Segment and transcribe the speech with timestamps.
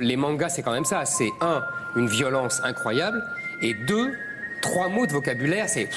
[0.00, 1.04] les mangas, c'est quand même ça.
[1.04, 1.62] C'est un,
[1.96, 3.22] une violence incroyable,
[3.62, 4.12] et deux,
[4.60, 5.88] trois mots de vocabulaire, c'est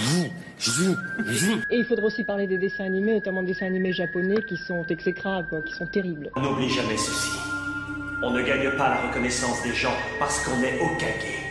[1.69, 4.85] Et il faudra aussi parler des dessins animés, notamment des dessins animés japonais qui sont
[4.89, 6.29] exécrables, qui sont terribles.
[6.35, 7.29] On n'oublie jamais ceci.
[8.21, 11.43] On ne gagne pas la reconnaissance des gens parce qu'on est Okage.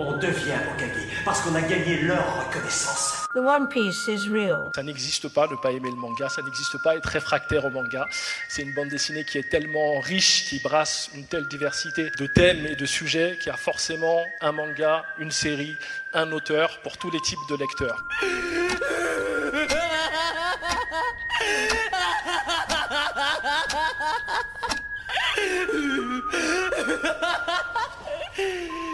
[0.00, 3.25] On devient Okage parce qu'on a gagné leur reconnaissance.
[3.36, 4.70] The One Piece is real.
[4.74, 8.06] Ça n'existe pas ne pas aimer le manga, ça n'existe pas être réfractaire au manga.
[8.48, 12.64] C'est une bande dessinée qui est tellement riche, qui brasse une telle diversité de thèmes
[12.64, 15.76] et de sujets qu'il y a forcément un manga, une série,
[16.14, 18.02] un auteur pour tous les types de lecteurs.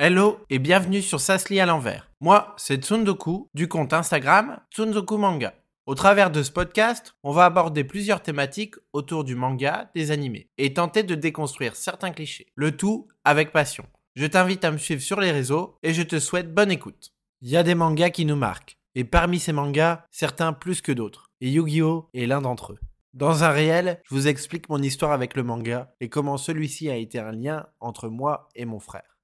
[0.00, 2.08] Hello et bienvenue sur Sasli à l'envers.
[2.20, 5.54] Moi, c'est Tsundoku du compte Instagram Tsundoku Manga.
[5.86, 10.50] Au travers de ce podcast, on va aborder plusieurs thématiques autour du manga, des animés,
[10.56, 12.46] et tenter de déconstruire certains clichés.
[12.54, 13.86] Le tout avec passion.
[14.14, 17.12] Je t'invite à me suivre sur les réseaux et je te souhaite bonne écoute.
[17.42, 20.92] Il y a des mangas qui nous marquent, et parmi ces mangas, certains plus que
[20.92, 22.78] d'autres, et Yu-Gi-Oh est l'un d'entre eux.
[23.14, 26.94] Dans un réel, je vous explique mon histoire avec le manga et comment celui-ci a
[26.94, 29.17] été un lien entre moi et mon frère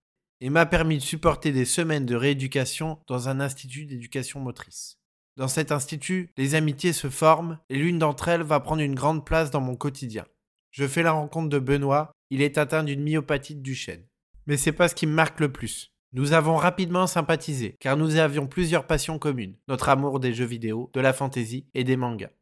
[0.45, 4.99] et m'a permis de supporter des semaines de rééducation dans un institut d'éducation motrice.
[5.39, 9.25] Dans cet institut, les amitiés se forment et l'une d'entre elles va prendre une grande
[9.25, 10.27] place dans mon quotidien.
[10.71, 14.05] Je fais la rencontre de Benoît, il est atteint d'une myopathie du chêne.
[14.47, 15.95] Mais c'est pas ce qui me marque le plus.
[16.13, 20.91] Nous avons rapidement sympathisé, car nous avions plusieurs passions communes, notre amour des jeux vidéo,
[20.93, 22.33] de la fantaisie et des mangas.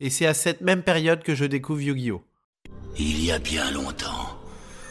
[0.00, 2.24] Et c'est à cette même période que je découvre Yu-Gi-Oh!
[2.98, 4.40] Il y a bien longtemps,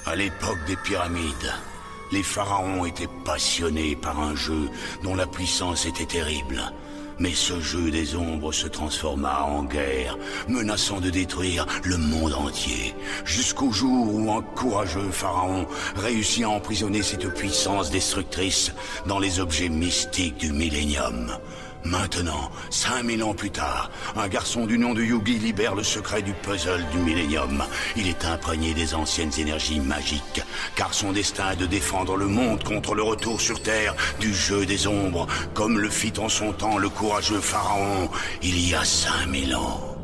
[0.06, 1.52] à l'époque des pyramides,
[2.11, 4.69] les pharaons étaient passionnés par un jeu
[5.03, 6.61] dont la puissance était terrible.
[7.19, 12.95] Mais ce jeu des ombres se transforma en guerre, menaçant de détruire le monde entier,
[13.25, 18.71] jusqu'au jour où un courageux pharaon réussit à emprisonner cette puissance destructrice
[19.05, 21.37] dans les objets mystiques du millénium.
[21.86, 26.34] Maintenant, 5000 ans plus tard, un garçon du nom de Yugi libère le secret du
[26.34, 27.64] puzzle du millénium.
[27.95, 30.42] Il est imprégné des anciennes énergies magiques,
[30.76, 34.66] car son destin est de défendre le monde contre le retour sur Terre du jeu
[34.66, 38.10] des ombres, comme le fit en son temps le courageux pharaon
[38.42, 39.96] il y a 5000 ans.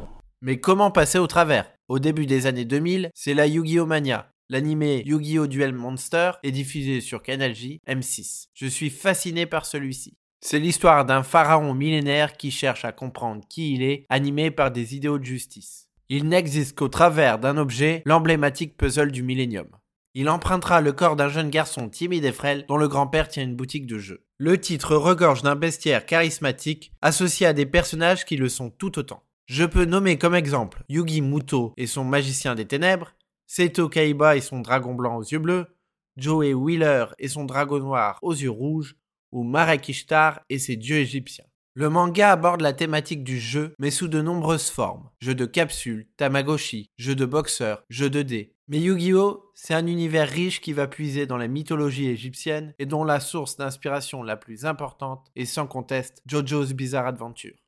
[0.41, 1.69] Mais comment passer au travers?
[1.87, 4.31] Au début des années 2000, c'est la Yu-Gi-Oh Mania.
[4.49, 5.47] L'animé Yu-Gi-Oh!
[5.47, 8.45] Duel Monster est diffusé sur Canal J M6.
[8.53, 10.17] Je suis fasciné par celui-ci.
[10.47, 14.95] C'est l'histoire d'un pharaon millénaire qui cherche à comprendre qui il est, animé par des
[14.95, 15.89] idéaux de justice.
[16.07, 19.65] Il n'existe qu'au travers d'un objet, l'emblématique puzzle du millénium.
[20.13, 23.55] Il empruntera le corps d'un jeune garçon timide et frêle dont le grand-père tient une
[23.55, 24.23] boutique de jeux.
[24.37, 29.23] Le titre regorge d'un bestiaire charismatique associé à des personnages qui le sont tout autant.
[29.47, 33.15] Je peux nommer comme exemple Yugi Muto et son magicien des ténèbres,
[33.47, 35.65] Seto Kaiba et son dragon blanc aux yeux bleus,
[36.17, 38.95] Joey Wheeler et son dragon noir aux yeux rouges,
[39.35, 41.43] ou Marek Ishtar et ses dieux égyptiens.
[41.73, 45.09] Le manga aborde la thématique du jeu, mais sous de nombreuses formes.
[45.19, 48.53] Jeux de capsules, tamagotchi, jeux de boxeur, jeux de dés.
[48.69, 49.51] Mais Yu-Gi-Oh!
[49.53, 53.57] c'est un univers riche qui va puiser dans la mythologie égyptienne et dont la source
[53.57, 57.64] d'inspiration la plus importante est sans conteste JoJo's Bizarre Adventure.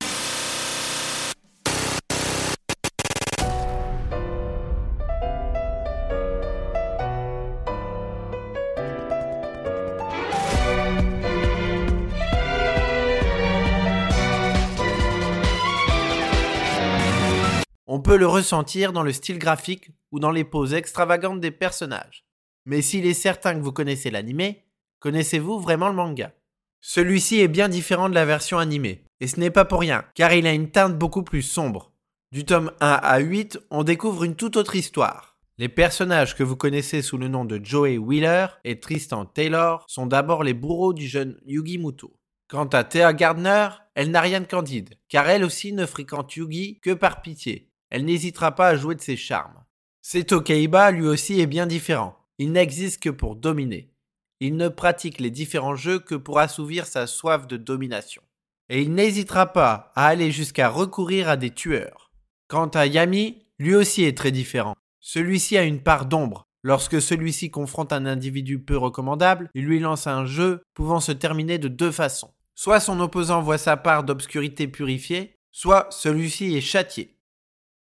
[17.98, 22.28] On peut le ressentir dans le style graphique ou dans les poses extravagantes des personnages.
[22.68, 24.66] Mais s'il est certain que vous connaissez l'animé,
[25.00, 26.32] connaissez-vous vraiment le manga?
[26.80, 30.32] Celui-ci est bien différent de la version animée, et ce n'est pas pour rien, car
[30.32, 31.92] il a une teinte beaucoup plus sombre.
[32.32, 35.36] Du tome 1 à 8, on découvre une toute autre histoire.
[35.58, 40.06] Les personnages que vous connaissez sous le nom de Joey Wheeler et Tristan Taylor sont
[40.06, 42.14] d'abord les bourreaux du jeune Yugi Muto.
[42.48, 46.80] Quant à Thea Gardner, elle n'a rien de candide, car elle aussi ne fréquente Yugi
[46.80, 49.64] que par pitié, elle n'hésitera pas à jouer de ses charmes.
[50.02, 52.18] Seto Kaiba, lui aussi, est bien différent.
[52.38, 53.94] Il n'existe que pour dominer.
[54.40, 58.22] Il ne pratique les différents jeux que pour assouvir sa soif de domination.
[58.70, 62.12] Et il n'hésitera pas à aller jusqu'à recourir à des tueurs.
[62.48, 64.76] Quant à Yami, lui aussi est très différent.
[65.00, 66.48] Celui-ci a une part d'ombre.
[66.64, 71.58] Lorsque celui-ci confronte un individu peu recommandable, il lui lance un jeu pouvant se terminer
[71.58, 72.34] de deux façons.
[72.56, 77.17] Soit son opposant voit sa part d'obscurité purifiée, soit celui-ci est châtié.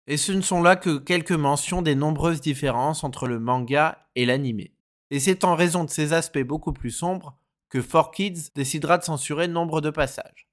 [0.08, 4.26] Et ce ne sont là que quelques mentions des nombreuses différences entre le manga et
[4.26, 4.74] l'animé.
[5.10, 7.36] Et c'est en raison de ces aspects beaucoup plus sombres
[7.68, 10.48] que 4Kids décidera de censurer nombre de passages.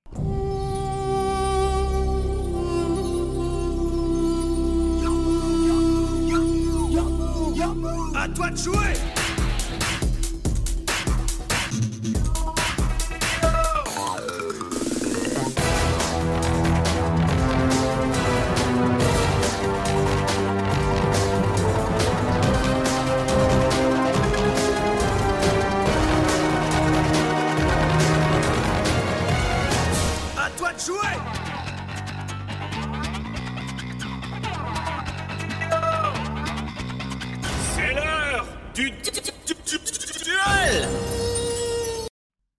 [8.16, 9.09] À toi de jouer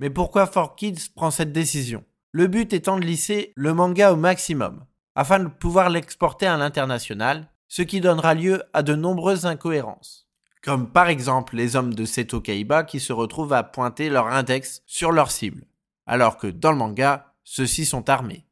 [0.01, 2.05] Mais pourquoi 4Kids prend cette décision?
[2.33, 7.51] Le but étant de lisser le manga au maximum, afin de pouvoir l'exporter à l'international,
[7.69, 10.27] ce qui donnera lieu à de nombreuses incohérences.
[10.63, 14.83] Comme par exemple les hommes de Seto Kaiba qui se retrouvent à pointer leur index
[14.87, 15.67] sur leur cible,
[16.07, 18.47] alors que dans le manga, ceux-ci sont armés.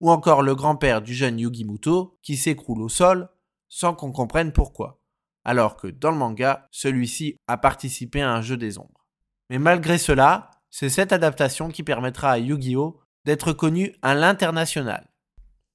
[0.00, 3.28] Ou encore le grand-père du jeune Yugimuto qui s'écroule au sol
[3.68, 5.00] sans qu'on comprenne pourquoi,
[5.44, 9.06] alors que dans le manga, celui-ci a participé à un jeu des ombres.
[9.50, 13.00] Mais malgré cela, c'est cette adaptation qui permettra à Yu-Gi-Oh!
[13.24, 15.06] d'être connu à l'international.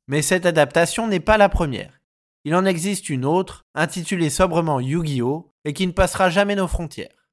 [0.07, 2.00] Mais cette adaptation n'est pas la première.
[2.45, 5.54] Il en existe une autre, intitulée sobrement Yu-Gi-Oh!
[5.66, 7.30] et qui ne passera jamais nos frontières.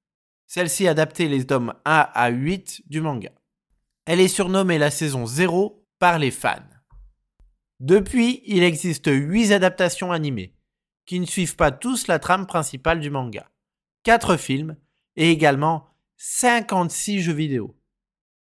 [0.46, 3.30] Celle-ci adaptait les tomes 1 à 8 du manga.
[4.04, 6.58] Elle est surnommée la saison 0 par les fans.
[7.78, 10.54] Depuis, il existe 8 adaptations animées,
[11.06, 13.50] qui ne suivent pas tous la trame principale du manga,
[14.02, 14.76] 4 films
[15.16, 15.89] et également
[16.22, 17.74] 56 jeux vidéo.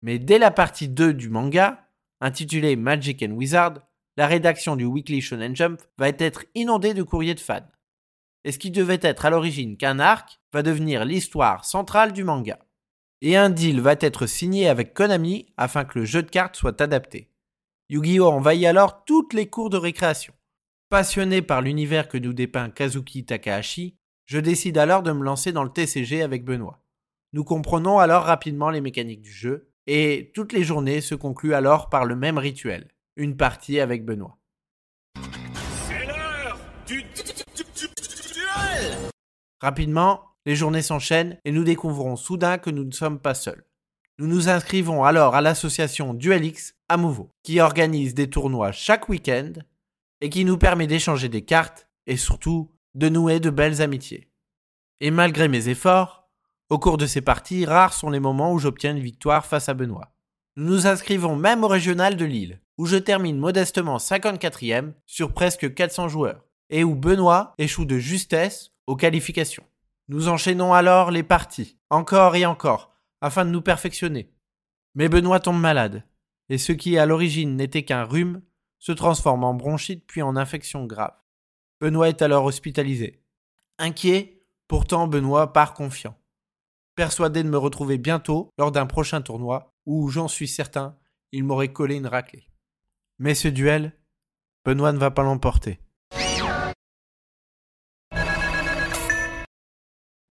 [0.01, 1.87] Mais dès la partie 2 du manga,
[2.19, 3.75] intitulée Magic and Wizard,
[4.17, 7.69] la rédaction du Weekly Shonen Jump va être inondée de courriers de fans.
[8.45, 12.59] Et ce qui devait être à l'origine qu'un arc va devenir l'histoire centrale du manga.
[13.21, 16.81] Et un deal va être signé avec Konami afin que le jeu de cartes soit
[16.81, 17.29] adapté.
[17.91, 20.33] Yu-Gi-Oh envahit alors toutes les cours de récréation.
[20.89, 25.65] Passionné par l'univers que nous dépeint Kazuki Takahashi, je décide alors de me lancer dans
[25.65, 26.83] le TCG avec Benoît.
[27.35, 31.91] Nous comprenons alors rapidement les mécaniques du jeu, et toutes les journées se concluent alors
[31.91, 34.39] par le même rituel, une partie avec Benoît.
[35.87, 39.11] C'est l'heure du duel
[39.61, 43.67] Rapidement, les journées s'enchaînent et nous découvrons soudain que nous ne sommes pas seuls.
[44.19, 49.53] Nous nous inscrivons alors à l'association Duelix à Mouveau, qui organise des tournois chaque week-end
[50.23, 54.31] et qui nous permet d'échanger des cartes et surtout de nouer de belles amitiés.
[55.01, 56.18] Et malgré mes efforts,
[56.71, 59.75] au cours de ces parties, rares sont les moments où j'obtiens une victoire face à
[59.75, 60.13] Benoît.
[60.57, 65.73] Nous nous inscrivons même au régional de Lille, où je termine modestement 54e sur presque
[65.73, 69.65] 400 joueurs, et où Benoît échoue de justesse aux qualifications.
[70.09, 74.31] Nous enchaînons alors les parties, encore et encore, afin de nous perfectionner.
[74.95, 76.05] Mais Benoît tombe malade,
[76.49, 78.43] et ce qui à l'origine n'était qu'un rhume
[78.79, 81.15] se transforme en bronchite puis en infection grave.
[81.81, 83.23] Benoît est alors hospitalisé.
[83.79, 86.17] Inquiet, pourtant Benoît part confiant.
[86.99, 90.99] Persuadé de me retrouver bientôt lors d'un prochain tournoi où, j'en suis certain,
[91.31, 92.51] il m'aurait collé une raclée.
[93.21, 93.97] Mais ce duel,
[94.65, 95.79] Benoît ne va pas l'emporter.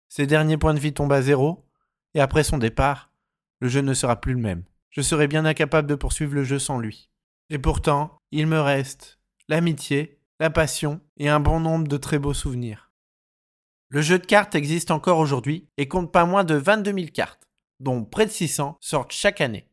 [0.09, 1.67] Ses derniers points de vie tombent à zéro,
[2.15, 3.11] et après son départ,
[3.59, 4.63] le jeu ne sera plus le même.
[4.89, 7.11] Je serai bien incapable de poursuivre le jeu sans lui.
[7.51, 9.19] Et pourtant, il me reste
[9.49, 12.84] l'amitié, la passion et un bon nombre de très beaux souvenirs.
[13.95, 17.47] Le jeu de cartes existe encore aujourd'hui et compte pas moins de 22 000 cartes,
[17.79, 19.69] dont près de 600 sortent chaque année.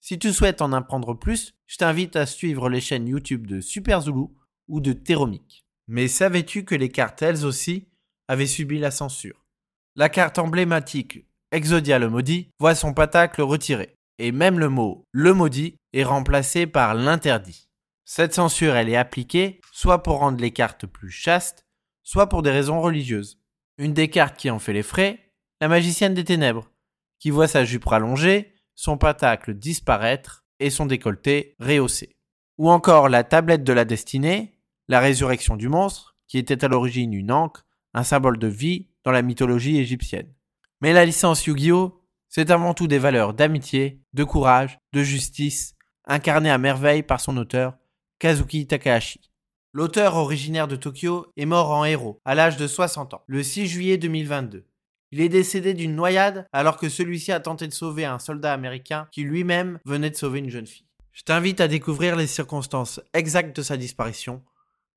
[0.00, 4.00] Si tu souhaites en apprendre plus, je t'invite à suivre les chaînes YouTube de Super
[4.00, 4.24] Zulu
[4.66, 5.64] ou de Teromic.
[5.86, 7.86] Mais savais-tu que les cartes, elles aussi,
[8.26, 9.46] avaient subi la censure?
[9.94, 15.34] La carte emblématique Exodia le maudit voit son patacle retiré, et même le mot le
[15.34, 17.68] maudit est remplacé par l'interdit.
[18.04, 21.64] Cette censure, elle est appliquée soit pour rendre les cartes plus chastes,
[22.02, 23.38] soit pour des raisons religieuses.
[23.82, 25.18] Une des cartes qui en fait les frais,
[25.60, 26.70] la magicienne des ténèbres,
[27.18, 32.14] qui voit sa jupe rallongée, son patacle disparaître et son décolleté rehaussé.
[32.58, 37.12] Ou encore la tablette de la destinée, la résurrection du monstre, qui était à l'origine
[37.12, 40.32] une ancre, un symbole de vie dans la mythologie égyptienne.
[40.80, 42.04] Mais la licence Yu-Gi-Oh!
[42.28, 45.74] c'est avant tout des valeurs d'amitié, de courage, de justice,
[46.06, 47.76] incarnées à merveille par son auteur,
[48.20, 49.31] Kazuki Takahashi.
[49.74, 53.66] L'auteur originaire de Tokyo est mort en héros, à l'âge de 60 ans, le 6
[53.66, 54.66] juillet 2022.
[55.12, 59.08] Il est décédé d'une noyade alors que celui-ci a tenté de sauver un soldat américain
[59.12, 60.84] qui lui-même venait de sauver une jeune fille.
[61.12, 64.42] Je t'invite à découvrir les circonstances exactes de sa disparition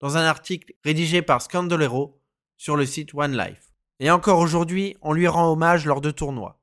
[0.02, 2.20] dans un article rédigé par Scandolero
[2.58, 3.72] sur le site One Life.
[4.02, 6.60] Et encore aujourd'hui, on lui rend hommage lors de tournois.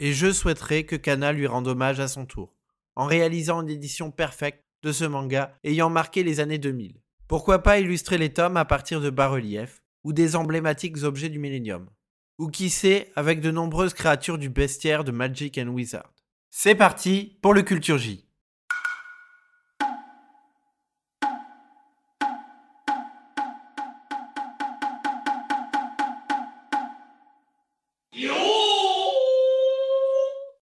[0.00, 2.52] Et je souhaiterais que Kana lui rende hommage à son tour,
[2.96, 7.00] en réalisant une édition parfaite de ce manga ayant marqué les années 2000.
[7.26, 11.88] Pourquoi pas illustrer les tomes à partir de bas-reliefs ou des emblématiques objets du Millennium.
[12.38, 16.12] Ou qui sait, avec de nombreuses créatures du bestiaire de Magic and Wizard.
[16.50, 18.26] C'est parti pour le Culture J.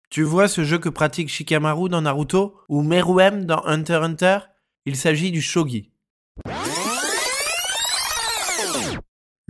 [0.09, 2.59] Tu vois ce jeu que pratique Shikamaru dans Naruto?
[2.67, 4.39] Ou Meruem dans Hunter Hunter?
[4.85, 5.88] Il s'agit du shogi.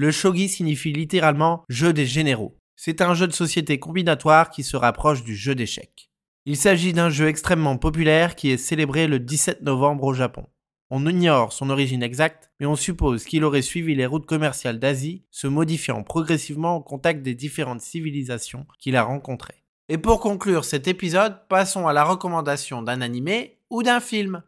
[0.02, 2.58] Le shogi signifie littéralement jeu des généraux.
[2.78, 6.10] C'est un jeu de société combinatoire qui se rapproche du jeu d'échecs.
[6.46, 10.46] Il s'agit d'un jeu extrêmement populaire qui est célébré le 17 novembre au Japon.
[10.90, 15.26] On ignore son origine exacte, mais on suppose qu'il aurait suivi les routes commerciales d'Asie,
[15.32, 19.66] se modifiant progressivement au contact des différentes civilisations qu'il a rencontrées.
[19.90, 24.44] Et pour conclure cet épisode, passons à la recommandation d'un animé ou d'un film.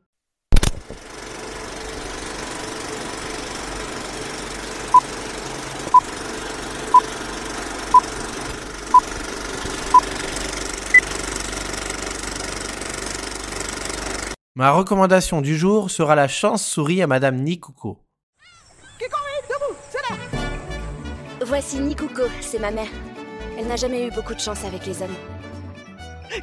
[14.56, 17.98] Ma recommandation du jour sera la chance souris à Madame Nikuko.
[21.46, 22.90] Voici Nikuko, c'est ma mère.
[23.58, 25.16] Elle n'a jamais eu beaucoup de chance avec les hommes.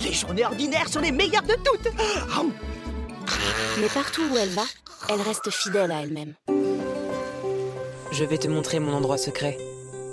[0.00, 1.92] Les journées ordinaires sont les meilleures de toutes
[3.78, 4.64] Mais partout où elle va,
[5.10, 6.32] elle reste fidèle à elle-même.
[8.10, 9.58] Je vais te montrer mon endroit secret.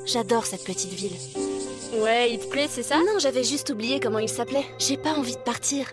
[0.06, 1.16] J'adore cette petite ville.
[2.02, 2.98] Ouais, il te plaît, c'est ça?
[2.98, 4.66] Non, j'avais juste oublié comment il s'appelait.
[4.80, 5.90] J'ai pas envie de partir.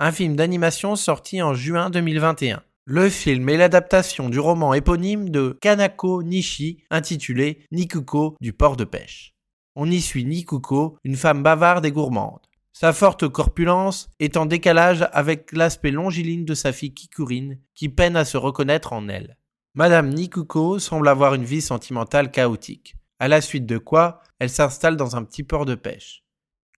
[0.00, 2.62] Un film d'animation sorti en juin 2021.
[2.84, 8.84] Le film est l'adaptation du roman éponyme de Kanako Nishi intitulé Nikuko du port de
[8.84, 9.34] pêche.
[9.74, 12.46] On y suit Nikuko, une femme bavarde et gourmande.
[12.72, 18.14] Sa forte corpulence est en décalage avec l'aspect longiligne de sa fille Kikurine, qui peine
[18.14, 19.36] à se reconnaître en elle.
[19.74, 24.96] Madame Nikuko semble avoir une vie sentimentale chaotique, à la suite de quoi elle s'installe
[24.96, 26.22] dans un petit port de pêche.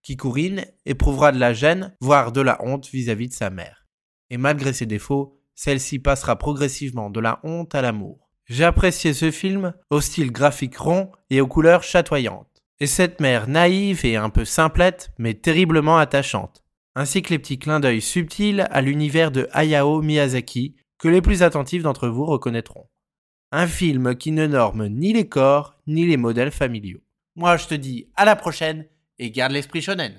[0.03, 3.87] Kikurine éprouvera de la gêne, voire de la honte vis-à-vis de sa mère.
[4.31, 8.31] Et malgré ses défauts, celle-ci passera progressivement de la honte à l'amour.
[8.47, 12.63] J'ai apprécié ce film au style graphique rond et aux couleurs chatoyantes.
[12.81, 16.65] Et cette mère naïve et un peu simplette, mais terriblement attachante.
[16.97, 21.43] Ainsi que les petits clins d'œil subtils à l'univers de Hayao Miyazaki, que les plus
[21.43, 22.89] attentifs d'entre vous reconnaîtront.
[23.53, 27.01] Un film qui ne norme ni les corps, ni les modèles familiaux.
[27.37, 28.87] Moi je te dis à la prochaine
[29.21, 30.15] et garde l'esprit shonen.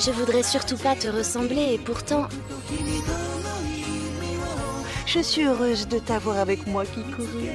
[0.00, 2.28] Je voudrais surtout pas te ressembler et pourtant...
[5.06, 7.48] Je suis heureuse de t'avoir avec moi, Kikuru.